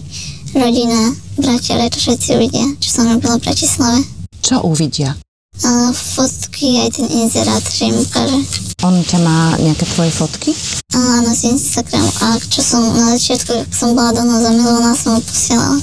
rodina, 0.54 1.10
bratia, 1.42 1.90
to 1.90 1.98
všetci 1.98 2.38
uvidia, 2.38 2.66
čo 2.78 3.02
som 3.02 3.10
robila 3.10 3.34
v 3.42 3.50
Bratislave. 3.50 3.98
Čo 4.46 4.62
uvidia? 4.62 5.18
A 5.66 5.90
fotky, 5.90 6.86
aj 6.86 7.02
ten 7.02 7.06
inzerát, 7.10 7.66
že 7.66 7.90
im 7.90 7.98
ukáže. 7.98 8.71
On 8.82 8.98
ťa 8.98 9.18
má 9.22 9.54
nejaké 9.62 9.86
tvoje 9.94 10.10
fotky? 10.10 10.50
Áno, 10.90 11.30
z 11.30 11.54
Instagramu. 11.54 12.10
A 12.18 12.34
čo 12.42 12.66
som 12.66 12.82
na 12.98 13.14
začiatku, 13.14 13.70
som 13.70 13.94
bola 13.94 14.10
do 14.10 14.26
nás 14.26 14.42
zamilovaná, 14.42 14.90
som 14.98 15.14
ho 15.14 15.22
posielala. 15.22 15.78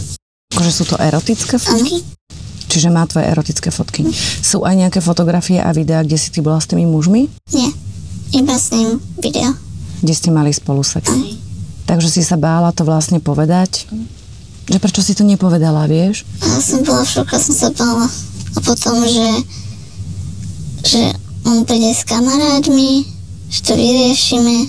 Akože 0.51 0.71
sú 0.75 0.83
to 0.83 0.99
erotické 0.99 1.55
fotky? 1.55 2.03
Áno. 2.03 2.17
Čiže 2.67 2.91
má 2.91 3.07
tvoje 3.07 3.31
erotické 3.31 3.71
fotky. 3.71 4.03
Sú 4.43 4.67
aj 4.67 4.75
nejaké 4.75 4.99
fotografie 4.99 5.63
a 5.63 5.71
videá, 5.71 6.03
kde 6.03 6.19
si 6.19 6.27
ty 6.27 6.43
bola 6.43 6.59
s 6.59 6.67
tými 6.67 6.83
mužmi? 6.83 7.31
Nie. 7.55 7.71
Iba 8.35 8.59
s 8.59 8.75
ním 8.75 8.99
video. 9.15 9.55
Kde 10.03 10.13
ste 10.13 10.29
mali 10.35 10.51
spolu 10.51 10.83
sex? 10.83 11.07
Áno. 11.07 11.39
Takže 11.87 12.11
si 12.11 12.21
sa 12.21 12.35
bála 12.35 12.75
to 12.75 12.83
vlastne 12.83 13.23
povedať? 13.23 13.87
Že 14.67 14.77
prečo 14.77 14.99
si 14.99 15.15
to 15.15 15.23
nepovedala, 15.23 15.87
vieš? 15.87 16.27
Ja 16.43 16.59
som 16.59 16.83
bola 16.83 17.07
v 17.07 17.15
šoku, 17.15 17.35
som 17.39 17.55
sa 17.55 17.69
bála. 17.71 18.11
A 18.53 18.57
potom, 18.59 19.01
že, 19.07 19.27
že 20.83 21.01
on 21.45 21.63
príde 21.63 21.91
s 21.91 22.03
kamarátmi, 22.03 23.05
že 23.49 23.59
to 23.63 23.73
vyriešime, 23.73 24.67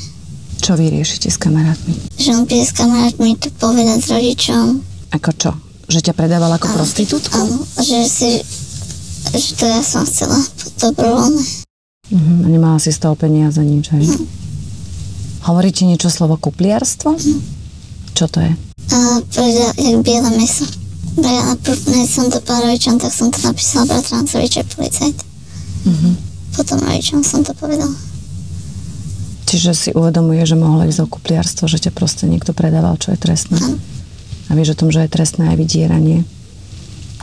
Čo 0.60 0.76
vy 0.76 0.92
riešite 0.92 1.28
s 1.28 1.36
kamarátmi? 1.36 1.94
že 2.16 2.30
on 2.32 2.44
príde 2.44 2.64
s 2.64 2.72
kamarátmi 2.72 3.36
to 3.36 3.48
povedať 3.56 4.00
rodičom. 4.06 4.84
Ako 5.10 5.30
čo? 5.34 5.50
Že 5.88 6.00
ťa 6.06 6.14
predával 6.14 6.52
ako 6.54 6.70
prostitútku? 6.70 7.34
Áno, 7.34 7.58
že 7.76 8.06
si, 8.06 8.30
že 9.32 9.50
to 9.56 9.64
ja 9.66 9.82
som 9.82 10.06
chcela 10.06 10.38
dobrovoľne. 10.78 11.42
Mhm, 12.10 12.34
a 12.42 12.46
nemala 12.46 12.78
si 12.78 12.90
z 12.90 12.98
toho 12.98 13.14
peniaze 13.14 13.58
nič, 13.58 13.90
hej? 13.90 14.06
Hovoríte 15.40 15.82
niečo 15.82 16.10
slovo 16.10 16.36
kupliarstvo? 16.36 17.16
Čo 18.12 18.24
to 18.28 18.38
je? 18.38 18.52
A 18.90 18.96
povedal, 19.24 19.70
jak 19.74 19.96
biele 20.02 20.30
meso. 20.36 20.66
Ja 21.20 21.56
som 22.06 22.30
to 22.30 22.38
pár 22.40 22.62
rodičom, 22.62 22.98
tak 22.98 23.10
som 23.10 23.30
to 23.30 23.42
napísala 23.42 23.86
bratrancovi, 23.86 24.46
čo 24.46 24.62
je 24.62 24.66
policajt. 24.68 25.16
Mhm. 25.86 26.10
Potom 26.56 26.78
rodičom 26.82 27.22
som 27.22 27.40
to 27.46 27.54
povedala. 27.54 27.92
Čiže 29.50 29.70
si 29.74 29.90
uvedomuje, 29.90 30.46
že 30.46 30.54
mohlo 30.54 30.86
ísť 30.86 31.02
o 31.02 31.10
kupliarstvo, 31.10 31.66
že 31.66 31.82
ťa 31.82 31.90
proste 31.90 32.30
niekto 32.30 32.54
predával, 32.54 32.94
čo 33.02 33.10
je 33.10 33.18
trestné. 33.18 33.58
Áno. 33.58 33.82
A 34.46 34.54
vieš 34.54 34.74
o 34.74 34.86
tom, 34.86 34.94
že 34.94 35.02
je 35.06 35.10
trestné 35.10 35.50
aj 35.50 35.56
vydieranie. 35.58 36.22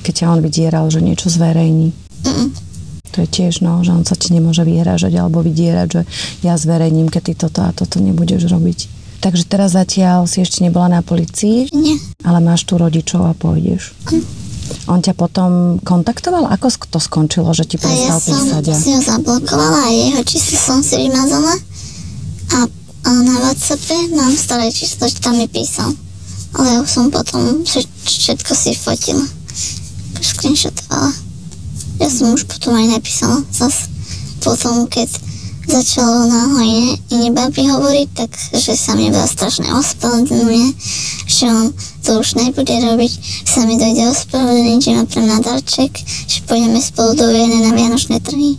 Keď 0.04 0.14
ťa 0.24 0.32
on 0.32 0.40
vydieral, 0.44 0.88
že 0.92 1.00
niečo 1.04 1.32
zverejní. 1.32 1.96
Mm, 2.28 2.52
To 3.16 3.18
je 3.24 3.28
tiež, 3.28 3.64
no, 3.64 3.80
že 3.84 3.96
on 3.96 4.04
sa 4.04 4.20
ti 4.20 4.36
nemôže 4.36 4.68
vyhražať 4.68 5.16
alebo 5.16 5.40
vydierať, 5.40 5.88
že 5.88 6.02
ja 6.44 6.60
zverejním, 6.60 7.08
keď 7.08 7.22
ty 7.24 7.34
toto 7.36 7.64
a 7.64 7.72
toto 7.72 8.04
nebudeš 8.04 8.48
robiť. 8.52 8.80
Takže 9.24 9.44
teraz 9.50 9.74
zatiaľ 9.74 10.30
si 10.30 10.44
ešte 10.46 10.62
nebola 10.62 10.88
na 10.88 11.02
policii, 11.02 11.74
nie. 11.74 11.98
ale 12.22 12.38
máš 12.44 12.68
tu 12.70 12.78
rodičov 12.78 13.26
a 13.26 13.34
pôjdeš. 13.34 13.96
On 14.88 15.04
ťa 15.04 15.14
potom 15.20 15.84
kontaktoval? 15.84 16.48
Ako 16.48 16.72
to 16.88 17.00
skončilo, 17.04 17.52
že 17.52 17.68
ti 17.68 17.76
ja 17.76 17.84
prestal 17.84 18.20
som 18.24 18.40
písať? 18.40 18.64
A... 18.72 18.76
si 18.80 18.90
ho 18.96 19.02
zablokovala 19.04 19.80
a 19.84 19.90
jeho 19.92 20.22
číslo 20.24 20.56
som 20.56 20.80
si 20.80 20.96
vymazala. 20.96 21.54
A, 22.56 22.58
a 23.04 23.10
na 23.28 23.36
Whatsappe 23.44 24.16
mám 24.16 24.32
staré 24.32 24.72
číslo, 24.72 25.12
že 25.12 25.20
tam 25.20 25.36
mi 25.36 25.52
písal. 25.52 25.92
Ale 26.56 26.68
ja 26.72 26.80
už 26.80 26.88
som 26.88 27.06
potom 27.12 27.68
vš- 27.68 27.92
všetko 28.08 28.52
si 28.56 28.72
fotila. 28.80 29.28
Screenshotovala. 30.24 31.12
Ja 32.00 32.08
som 32.08 32.32
už 32.32 32.48
potom 32.48 32.72
aj 32.80 32.88
napísala 32.96 33.44
zas. 33.52 33.92
Potom, 34.40 34.88
keď 34.88 35.12
začalo 35.68 36.32
na 36.32 36.48
hojne 36.56 36.96
iné 37.12 37.28
baby 37.36 37.68
hovoriť, 37.68 38.08
tak 38.16 38.32
že 38.56 38.74
sa 38.80 38.96
mi 38.96 39.12
veľa 39.12 39.28
strašne 39.28 39.68
ospravedlňuje, 39.68 40.66
on 41.46 41.70
to 42.02 42.18
už 42.18 42.42
nebude 42.42 42.74
robiť, 42.74 43.12
sa 43.46 43.70
mi 43.70 43.78
dojde 43.78 44.10
ospravedlniť, 44.10 44.80
že 44.82 44.92
má 44.98 45.04
pre 45.06 45.22
mňa 45.22 45.38
darček, 45.46 45.94
že 46.02 46.42
pôjdeme 46.50 46.82
spolu 46.82 47.14
do 47.14 47.30
Viene 47.30 47.62
na 47.62 47.78
Vianočné 47.78 48.18
trhy. 48.18 48.58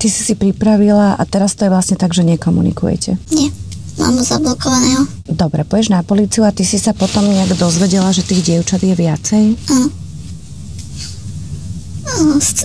Ty 0.00 0.06
si 0.08 0.20
si 0.24 0.34
pripravila 0.34 1.20
a 1.20 1.22
teraz 1.28 1.52
to 1.52 1.68
je 1.68 1.70
vlastne 1.70 2.00
tak, 2.00 2.16
že 2.16 2.24
nekomunikujete. 2.24 3.20
Nie, 3.36 3.52
mám 4.00 4.16
ho 4.16 4.24
zablokovaného. 4.24 5.04
Dobre, 5.28 5.68
pôjdeš 5.68 5.92
na 5.92 6.00
policiu 6.00 6.48
a 6.48 6.54
ty 6.54 6.64
si 6.64 6.80
sa 6.80 6.96
potom 6.96 7.28
nejak 7.28 7.54
dozvedela, 7.60 8.08
že 8.10 8.24
tých 8.24 8.42
dievčat 8.42 8.80
je 8.82 8.94
viacej? 8.96 9.44
Áno. 9.68 9.88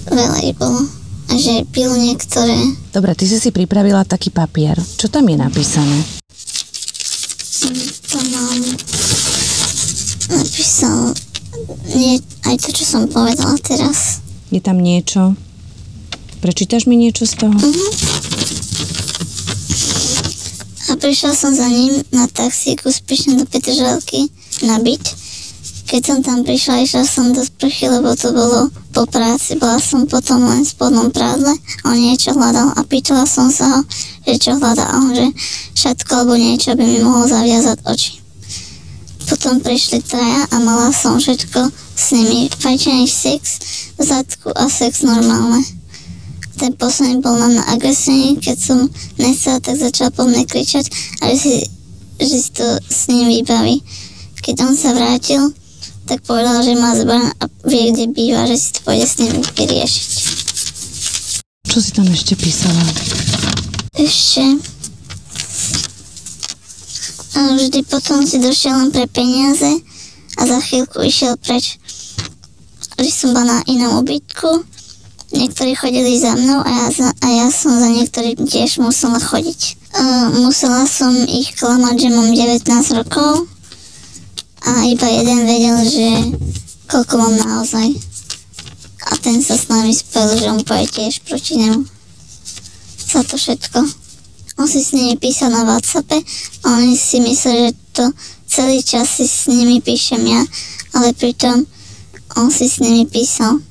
Veľa 0.07 0.39
ich 0.43 0.55
bolo. 0.57 0.81
A 1.27 1.34
že 1.36 1.67
pil 1.69 1.91
niektoré. 2.00 2.55
Dobre, 2.96 3.12
ty 3.13 3.27
si 3.27 3.36
si 3.38 3.51
pripravila 3.51 4.07
taký 4.07 4.31
papier. 4.31 4.79
Čo 4.79 5.12
tam 5.12 5.27
je 5.27 5.38
napísané? 5.38 5.98
To 8.07 8.17
mám 8.31 8.60
napísal 10.29 11.15
nie, 11.96 12.19
aj 12.46 12.55
to, 12.62 12.69
čo 12.75 12.84
som 12.86 13.03
povedala 13.10 13.57
teraz. 13.63 14.22
Je 14.53 14.62
tam 14.62 14.79
niečo? 14.79 15.34
Prečítaš 16.39 16.86
mi 16.86 16.96
niečo 16.96 17.25
z 17.25 17.34
toho? 17.43 17.57
A 20.88 20.91
prišla 20.96 21.34
som 21.36 21.51
za 21.51 21.67
ním 21.67 22.00
na 22.15 22.31
taxíku 22.31 22.88
spíšne 22.93 23.41
do 23.41 23.46
Petržalky 23.50 24.31
na 24.63 24.79
byt. 24.79 25.03
Keď 25.88 26.01
som 26.03 26.19
tam 26.19 26.43
prišla, 26.43 26.84
išla 26.84 27.03
som 27.07 27.31
do 27.31 27.43
sprchy, 27.43 27.88
lebo 27.88 28.12
to 28.15 28.36
bolo 28.36 28.67
po 28.91 29.07
práci. 29.07 29.55
Bola 29.55 29.79
som 29.79 30.03
potom 30.03 30.43
len 30.43 30.63
v 30.63 30.72
spodnom 30.72 31.07
prádle 31.12 31.55
on 31.88 31.96
niečo 31.96 32.36
hľadal 32.36 32.75
a 32.75 32.84
pýtala 32.84 33.24
som 33.24 33.48
sa 33.48 33.79
ho, 33.79 33.81
že 34.27 34.36
čo 34.36 34.51
hľadá 34.60 34.84
a 34.84 35.00
on, 35.00 35.15
že 35.15 35.27
šatko 35.79 36.24
alebo 36.24 36.36
niečo 36.36 36.75
by 36.75 36.84
mi 36.84 37.00
mohol 37.00 37.24
zaviazať 37.27 37.88
oči. 37.88 38.26
Potom 39.27 39.60
prišli 39.60 40.00
traja 40.07 40.48
a 40.48 40.55
mala 40.63 40.96
som 40.96 41.19
všetko 41.19 41.67
s 41.72 42.15
nimi. 42.15 42.48
Fajčený 42.48 43.07
sex 43.12 43.60
v 44.00 44.01
zadku 44.01 44.55
a 44.55 44.72
sex 44.72 45.03
normálne. 45.03 45.60
Ten 46.57 46.74
posledný 46.74 47.22
bol 47.22 47.38
na 47.38 47.53
mňa 47.53 47.63
agresívny, 47.75 48.39
keď 48.41 48.57
som 48.57 48.79
nechcela, 49.22 49.62
tak 49.62 49.77
začal 49.77 50.10
po 50.10 50.25
mne 50.25 50.41
kričať 50.48 50.89
a 51.22 51.29
že 51.29 51.38
si, 51.38 51.55
že 52.17 52.38
si 52.39 52.50
to 52.55 52.65
s 52.81 53.12
ním 53.13 53.29
vybaví. 53.29 53.84
Keď 54.41 54.55
on 54.65 54.74
sa 54.74 54.96
vrátil, 54.96 55.53
tak 56.07 56.24
povedal, 56.24 56.63
že 56.63 56.79
má 56.79 56.96
zbraň 56.96 57.29
a 57.38 57.46
vie, 57.67 57.91
kde 57.91 58.10
býva, 58.10 58.48
že 58.48 58.57
si 58.57 58.69
to 58.74 58.79
pôjde 58.88 59.05
s 59.05 59.15
ním 59.22 59.38
vyriešiť. 59.43 60.10
Čo 61.67 61.77
si 61.84 61.89
tam 61.91 62.07
ešte 62.10 62.34
písala? 62.39 62.79
Ešte... 63.93 64.76
A 67.38 67.53
vždy 67.53 67.86
potom 67.86 68.25
si 68.25 68.41
došiel 68.41 68.74
len 68.74 68.89
pre 68.89 69.06
peniaze 69.06 69.70
a 70.38 70.41
za 70.41 70.58
chvíľku 70.58 71.06
išiel 71.06 71.38
preč. 71.38 71.77
Že 72.98 73.12
som 73.13 73.29
bola 73.29 73.62
na 73.62 73.65
inom 73.70 74.01
ubytku, 74.01 74.65
niektorí 75.38 75.77
chodili 75.77 76.17
za 76.17 76.34
mnou 76.34 76.65
a 76.65 76.70
ja, 76.70 76.88
za, 76.89 77.10
a 77.13 77.27
ja 77.29 77.48
som 77.53 77.77
za 77.77 77.94
niektorým 77.94 78.41
tiež 78.41 78.82
musela 78.82 79.22
chodiť. 79.22 79.77
Uh, 79.94 80.34
musela 80.50 80.89
som 80.89 81.13
ich 81.29 81.53
klamať, 81.53 82.10
že 82.10 82.10
mám 82.10 82.34
19 82.34 83.00
rokov 83.06 83.46
a 84.65 84.89
iba 84.89 85.06
jeden 85.06 85.46
vedel, 85.46 85.77
že 85.86 86.08
koľko 86.89 87.13
mám 87.22 87.36
naozaj. 87.38 87.94
A 89.08 89.15
ten 89.22 89.46
sa 89.46 89.62
s 89.62 89.70
nami 89.70 89.94
spojil, 89.94 90.41
že 90.41 90.51
on 90.51 90.65
poje 90.65 90.89
tiež 90.89 91.22
proti 91.22 91.62
nemu. 91.62 91.86
Za 92.98 93.22
to 93.24 93.38
všetko. 93.38 94.06
On 94.57 94.65
si 94.65 94.81
s 94.81 94.91
nimi 94.91 95.13
písal 95.21 95.53
na 95.53 95.61
Whatsappe 95.63 96.17
a 96.65 96.67
oni 96.81 96.97
si 96.97 97.21
mysleli, 97.21 97.69
že 97.69 97.71
to 97.93 98.05
celý 98.49 98.81
čas 98.81 99.05
si 99.05 99.29
s 99.29 99.45
nimi 99.45 99.77
píšem 99.81 100.25
ja, 100.25 100.41
ale 100.97 101.13
pritom 101.13 101.65
on 102.37 102.49
si 102.49 102.65
s 102.65 102.81
nimi 102.81 103.05
písal. 103.05 103.61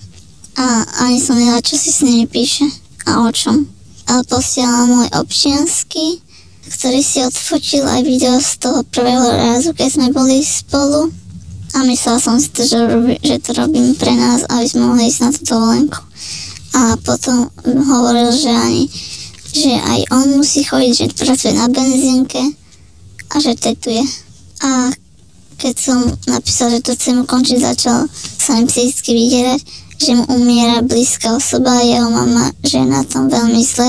A 0.57 0.87
ani 1.07 1.21
som 1.21 1.35
vedela, 1.37 1.61
čo 1.61 1.75
si 1.77 1.91
s 1.91 2.01
nimi 2.07 2.25
píše 2.25 2.65
a 3.07 3.27
o 3.27 3.31
čom. 3.35 3.67
Ale 4.07 4.23
posielal 4.31 4.87
môj 4.87 5.11
občiansky, 5.19 6.23
ktorý 6.71 7.03
si 7.03 7.19
odfotil 7.23 7.83
aj 7.83 8.03
video 8.07 8.39
z 8.39 8.63
toho 8.63 8.81
prvého 8.87 9.27
razu, 9.35 9.75
keď 9.75 9.89
sme 9.91 10.15
boli 10.15 10.43
spolu. 10.43 11.11
A 11.75 11.85
myslela 11.85 12.23
som 12.23 12.39
si 12.39 12.49
to, 12.55 12.63
že, 12.65 12.79
robí, 12.79 13.19
že 13.21 13.37
to 13.43 13.53
robím 13.59 13.93
pre 13.99 14.15
nás, 14.15 14.47
aby 14.49 14.65
sme 14.65 14.87
mohli 14.87 15.11
ísť 15.11 15.21
na 15.21 15.31
tú 15.35 15.43
dovolenku. 15.45 16.01
A 16.79 16.81
potom 17.03 17.51
hovoril, 17.67 18.33
že 18.33 18.49
ani 18.49 18.89
že 19.57 19.73
aj 19.73 20.01
on 20.13 20.27
musí 20.37 20.61
chodiť, 20.65 20.93
že 20.93 21.07
pracuje 21.17 21.53
na 21.57 21.67
benzínke 21.73 22.43
a 23.33 23.35
že 23.41 23.57
tetuje. 23.57 24.05
A 24.61 24.93
keď 25.57 25.75
som 25.81 25.99
napísal, 26.29 26.77
že 26.77 26.85
to 26.85 26.93
chcem 26.93 27.25
ukončiť, 27.25 27.59
začal 27.65 28.05
sa 28.13 28.61
mi 28.61 28.69
psychicky 28.69 29.17
vydierať, 29.17 29.61
že 29.97 30.13
mu 30.13 30.25
umiera 30.37 30.85
blízka 30.85 31.33
osoba, 31.33 31.81
jeho 31.81 32.13
mama, 32.13 32.53
že 32.61 32.85
je 32.85 32.87
na 32.87 33.01
tom 33.09 33.33
veľmi 33.33 33.65
zle, 33.65 33.89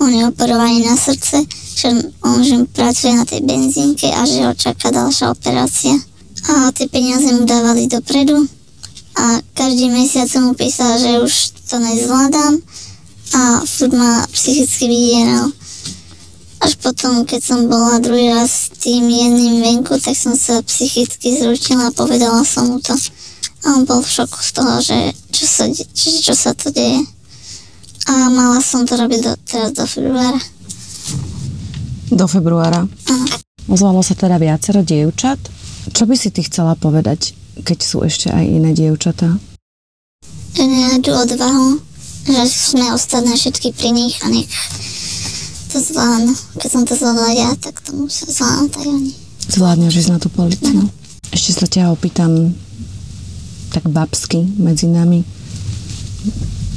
on 0.00 0.10
je 0.10 0.24
operovaný 0.24 0.88
na 0.88 0.96
srdce, 0.96 1.44
že 1.76 1.88
on 2.24 2.40
že 2.40 2.64
pracuje 2.72 3.12
na 3.12 3.28
tej 3.28 3.44
benzínke 3.44 4.08
a 4.08 4.24
že 4.24 4.40
ho 4.48 4.52
čaká 4.56 4.88
ďalšia 4.88 5.30
operácia. 5.30 5.94
A 6.44 6.72
tie 6.72 6.88
peniaze 6.88 7.28
mu 7.32 7.44
dávali 7.44 7.88
dopredu 7.88 8.48
a 9.16 9.40
každý 9.54 9.88
mesiac 9.92 10.26
som 10.26 10.50
mu 10.50 10.52
písal, 10.52 10.98
že 10.98 11.22
už 11.22 11.32
to 11.70 11.76
nezvládam 11.78 12.60
a 13.32 13.64
furt 13.64 13.92
ma 13.96 14.26
psychicky 14.28 14.84
vydieral. 14.84 15.48
Až 16.64 16.80
potom, 16.80 17.24
keď 17.28 17.40
som 17.44 17.68
bola 17.68 18.00
druhý 18.00 18.32
raz 18.32 18.72
s 18.72 18.80
tým 18.80 19.04
jedným 19.04 19.60
venku, 19.60 20.00
tak 20.00 20.16
som 20.16 20.32
sa 20.32 20.64
psychicky 20.64 21.36
zručila 21.36 21.88
a 21.88 21.96
povedala 21.96 22.40
som 22.44 22.72
mu 22.72 22.78
to. 22.80 22.96
A 23.64 23.80
on 23.80 23.88
bol 23.88 24.00
v 24.00 24.08
šoku 24.08 24.40
z 24.40 24.50
toho, 24.52 24.74
že 24.80 24.96
čo 25.32 25.44
sa, 25.44 25.64
de- 25.68 25.88
čo, 25.92 26.08
čo 26.20 26.34
sa 26.36 26.52
to 26.56 26.72
deje. 26.72 27.00
A 28.08 28.28
mala 28.28 28.60
som 28.60 28.84
to 28.84 28.96
robiť 28.96 29.20
do, 29.24 29.32
teraz 29.44 29.72
do 29.72 29.84
februára. 29.88 30.40
Do 32.12 32.26
februára. 32.28 32.84
Áno. 32.84 33.26
Ozvalo 33.64 34.04
sa 34.04 34.12
teda 34.12 34.36
viacero 34.36 34.84
dievčat. 34.84 35.40
Čo 35.92 36.04
by 36.04 36.16
si 36.16 36.28
ty 36.28 36.44
chcela 36.44 36.76
povedať, 36.76 37.32
keď 37.64 37.78
sú 37.80 38.04
ešte 38.04 38.28
aj 38.32 38.44
iné 38.44 38.76
dievčatá? 38.76 39.36
Že 40.54 41.12
odvahu, 41.12 41.82
že 42.24 42.42
sme 42.48 42.92
ostatné 42.96 43.36
všetky 43.36 43.76
pri 43.76 43.90
nich 43.92 44.16
a 44.24 44.32
nech 44.32 44.48
to 45.74 45.82
zvládnu. 45.82 46.32
Keď 46.62 46.70
som 46.70 46.82
to 46.86 46.94
zvládla 46.94 47.30
ja, 47.34 47.50
tak 47.58 47.82
to 47.82 47.90
musia 47.98 48.30
zvládnuť 48.30 48.72
aj 48.78 48.86
oni. 48.86 49.12
Zvládneš 49.50 49.94
ísť 50.06 50.10
na 50.14 50.18
tú 50.22 50.28
policiu. 50.30 50.86
Ešte 51.34 51.50
sa 51.50 51.66
ťa 51.66 51.90
opýtam 51.90 52.54
tak 53.74 53.90
babsky 53.90 54.46
medzi 54.54 54.86
nami. 54.86 55.26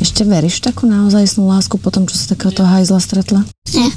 Ešte 0.01 0.25
veríš 0.25 0.59
v 0.59 0.73
takú 0.73 0.89
naozajstnú 0.89 1.45
lásku 1.45 1.77
po 1.77 1.93
tom, 1.93 2.09
čo 2.09 2.17
sa 2.17 2.33
takéhoto 2.33 2.65
hajzla 2.65 2.97
stretla? 2.97 3.41
Nie. 3.77 3.93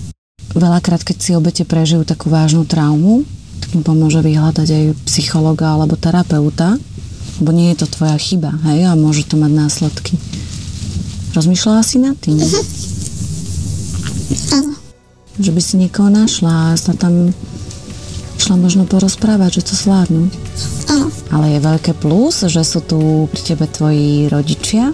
Veľakrát, 0.52 1.00
keď 1.00 1.16
si 1.16 1.30
obete 1.32 1.64
prežijú 1.64 2.04
takú 2.04 2.28
vážnu 2.28 2.68
traumu, 2.68 3.24
tak 3.64 3.72
im 3.72 3.80
pomôže 3.80 4.20
vyhľadať 4.20 4.68
aj 4.68 4.84
psychologa 5.08 5.72
alebo 5.72 5.96
terapeuta, 5.96 6.76
lebo 7.40 7.50
nie 7.56 7.72
je 7.72 7.84
to 7.84 7.86
tvoja 7.88 8.20
chyba, 8.20 8.52
hej, 8.68 8.84
a 8.84 8.92
môže 8.96 9.24
to 9.24 9.40
mať 9.40 9.52
následky. 9.52 10.20
Rozmýšľala 11.30 11.82
si 11.86 11.96
nad 12.02 12.18
tým? 12.18 12.38
Áno. 14.56 14.74
Že 15.38 15.50
by 15.54 15.60
si 15.62 15.74
niekoho 15.78 16.10
našla 16.10 16.74
a 16.74 16.78
sa 16.78 16.92
tam 16.92 17.30
išla 18.40 18.56
možno 18.58 18.82
porozprávať, 18.88 19.62
že 19.62 19.66
to 19.70 19.74
zvládnu. 19.78 20.26
Áno. 20.90 21.06
Ale 21.30 21.54
je 21.54 21.60
veľké 21.62 21.92
plus, 21.94 22.42
že 22.50 22.66
sú 22.66 22.82
tu 22.82 23.30
pri 23.30 23.40
tebe 23.54 23.70
tvoji 23.70 24.26
rodičia 24.26 24.90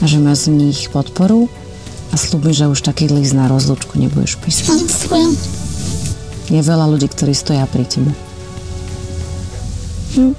a 0.00 0.04
že 0.08 0.16
máš 0.16 0.48
z 0.48 0.56
nich 0.56 0.88
podporu 0.88 1.52
a 2.08 2.16
slúbi, 2.16 2.56
že 2.56 2.70
už 2.70 2.80
taký 2.80 3.12
list 3.12 3.36
na 3.36 3.50
rozlúčku 3.50 4.00
nebudeš 4.00 4.40
písať. 4.40 4.72
Áno. 5.12 5.36
Je 6.48 6.60
veľa 6.64 6.88
ľudí, 6.88 7.12
ktorí 7.12 7.36
stoja 7.36 7.68
pri 7.68 7.84
tebe. 7.84 8.16
Nie 10.16 10.32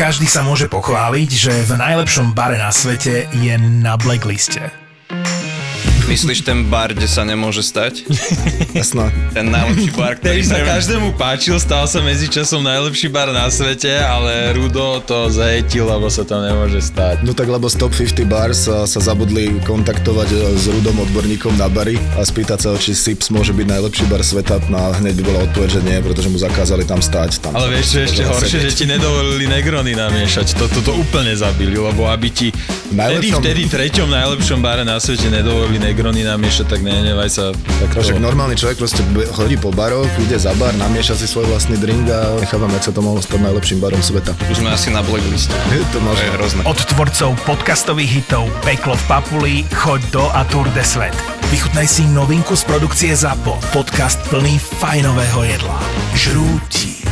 každý 0.00 0.24
sa 0.24 0.40
môže 0.40 0.64
pochváliť, 0.64 1.28
že 1.28 1.52
v 1.68 1.76
najlepšom 1.76 2.32
bare 2.32 2.56
na 2.56 2.72
svete 2.72 3.28
je 3.36 3.54
na 3.60 4.00
blackliste. 4.00 4.79
Myslíš 6.10 6.42
ten 6.42 6.66
bar, 6.66 6.90
kde 6.90 7.06
sa 7.06 7.22
nemôže 7.22 7.62
stať? 7.62 8.02
Jasno. 8.74 9.06
Ten 9.30 9.46
najlepší 9.46 9.94
bar, 9.94 10.18
ktorý 10.18 10.42
Ktorý 10.42 10.42
sa 10.42 10.58
každému 10.66 11.14
páčil, 11.14 11.54
stal 11.62 11.86
sa 11.86 12.02
medzičasom 12.02 12.66
najlepší 12.66 13.06
bar 13.14 13.30
na 13.30 13.46
svete, 13.46 13.94
ale 14.02 14.50
Rudo 14.50 14.98
to 15.06 15.30
zajetil, 15.30 15.86
lebo 15.86 16.10
sa 16.10 16.26
to 16.26 16.42
nemôže 16.42 16.82
stať. 16.82 17.22
No 17.22 17.30
tak 17.30 17.46
lebo 17.46 17.70
z 17.70 17.78
Top 17.78 17.94
50 17.94 18.26
Bars 18.26 18.66
sa, 18.66 18.90
sa 18.90 18.98
zabudli 18.98 19.62
kontaktovať 19.62 20.28
e, 20.34 20.38
s 20.58 20.66
Rudom 20.66 20.98
odborníkom 20.98 21.54
na 21.54 21.70
bary 21.70 21.94
a 22.18 22.26
spýtať 22.26 22.58
sa, 22.58 22.74
či 22.74 22.90
Sips 22.90 23.30
môže 23.30 23.54
byť 23.54 23.70
najlepší 23.70 24.10
bar 24.10 24.26
sveta. 24.26 24.58
No 24.66 24.90
a 24.90 24.98
hneď 24.98 25.14
by 25.14 25.22
bola 25.22 25.46
odpoveď, 25.46 25.78
že 25.78 25.80
nie, 25.86 25.98
pretože 26.02 26.26
mu 26.26 26.42
zakázali 26.42 26.90
tam 26.90 26.98
stať. 26.98 27.38
Tam 27.38 27.54
Ale 27.54 27.70
vieš, 27.78 27.94
čo 27.94 27.98
ešte 28.02 28.22
horšie, 28.26 28.58
sedieť. 28.58 28.66
že 28.66 28.70
ti 28.74 28.84
nedovolili 28.90 29.46
Negrony 29.46 29.94
namiešať. 29.94 30.58
Toto 30.58 30.82
to 30.82 30.90
úplne 30.90 31.38
zabili, 31.38 31.78
lebo 31.78 32.10
aby 32.10 32.34
ti 32.34 32.50
najlepšom- 32.90 33.40
vtedy 33.40 33.62
treťom 33.66 34.08
najlepšom 34.08 34.58
bare 34.58 34.82
na 34.82 34.96
svete 34.96 35.26
nedovolili 35.26 35.78
Negrony 35.78 36.22
namiešať, 36.22 36.66
tak 36.66 36.80
nenevaj 36.80 37.30
sa. 37.30 37.44
Tak 37.52 37.90
No, 37.90 38.02
však 38.02 38.18
normálny 38.18 38.54
človek 38.54 38.76
proste 38.76 39.00
chodí 39.30 39.56
po 39.56 39.70
baroch, 39.70 40.08
ide 40.18 40.36
za 40.36 40.54
bar, 40.54 40.74
namieša 40.74 41.14
si 41.14 41.26
svoj 41.26 41.46
vlastný 41.46 41.76
drink 41.76 42.06
a 42.06 42.36
nechávam, 42.36 42.70
jak 42.72 42.84
sa 42.84 42.92
to 42.92 43.00
mohlo 43.00 43.18
stať 43.18 43.40
najlepším 43.40 43.78
barom 43.78 44.00
sveta. 44.00 44.32
Už 44.46 44.60
sme 44.60 44.70
asi 44.70 44.90
na 44.90 45.00
blackliste. 45.00 45.54
To 45.92 45.98
To 45.98 46.12
je 46.12 46.30
hrozné. 46.32 46.60
Od 46.64 46.78
tvorcov 46.78 47.30
podcastových 47.44 48.22
hitov 48.22 48.46
Peklo 48.62 48.94
v 48.94 49.04
Papuli, 49.06 49.54
Choď 49.70 50.00
do 50.10 50.24
a 50.28 50.46
Tour 50.46 50.70
de 50.70 50.82
Svet. 50.82 51.14
Vychutnaj 51.50 51.86
si 51.86 52.06
novinku 52.06 52.54
z 52.54 52.62
produkcie 52.62 53.10
ZAPO. 53.10 53.58
Podcast 53.74 54.22
plný 54.30 54.54
fajnového 54.58 55.40
jedla. 55.42 55.76
Žrúti. 56.14 57.09